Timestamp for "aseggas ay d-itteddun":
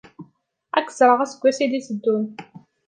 1.21-2.25